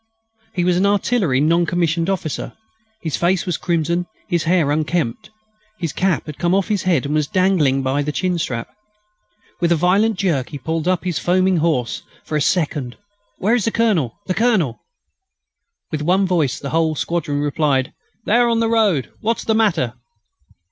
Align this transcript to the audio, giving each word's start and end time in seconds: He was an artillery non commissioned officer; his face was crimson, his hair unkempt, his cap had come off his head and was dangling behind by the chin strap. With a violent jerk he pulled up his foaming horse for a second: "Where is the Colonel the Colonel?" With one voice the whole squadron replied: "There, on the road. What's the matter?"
He 0.55 0.63
was 0.63 0.77
an 0.77 0.85
artillery 0.87 1.39
non 1.39 1.67
commissioned 1.67 2.09
officer; 2.09 2.53
his 3.03 3.15
face 3.17 3.45
was 3.45 3.55
crimson, 3.55 4.07
his 4.27 4.45
hair 4.45 4.71
unkempt, 4.71 5.29
his 5.77 5.93
cap 5.93 6.25
had 6.25 6.39
come 6.39 6.55
off 6.55 6.69
his 6.69 6.81
head 6.81 7.05
and 7.05 7.13
was 7.13 7.27
dangling 7.27 7.83
behind 7.83 7.83
by 7.83 8.01
the 8.01 8.11
chin 8.11 8.39
strap. 8.39 8.67
With 9.59 9.71
a 9.71 9.75
violent 9.75 10.17
jerk 10.17 10.49
he 10.49 10.57
pulled 10.57 10.87
up 10.87 11.03
his 11.03 11.19
foaming 11.19 11.57
horse 11.57 12.01
for 12.25 12.35
a 12.35 12.41
second: 12.41 12.97
"Where 13.37 13.53
is 13.53 13.65
the 13.65 13.69
Colonel 13.69 14.17
the 14.25 14.33
Colonel?" 14.33 14.79
With 15.91 16.01
one 16.01 16.25
voice 16.25 16.57
the 16.59 16.71
whole 16.71 16.95
squadron 16.95 17.39
replied: 17.39 17.93
"There, 18.25 18.49
on 18.49 18.59
the 18.59 18.69
road. 18.69 19.11
What's 19.19 19.43
the 19.45 19.53
matter?" 19.53 19.93